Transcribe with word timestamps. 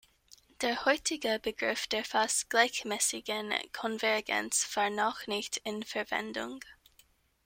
Der 0.61 0.85
heutige 0.85 1.37
Begriff 1.37 1.85
der 1.85 2.03
fast 2.03 2.49
gleichmäßigen 2.49 3.53
Konvergenz 3.71 4.67
war 4.75 4.89
noch 4.89 5.27
nicht 5.27 5.57
in 5.57 5.83
Verwendung. 5.83 6.59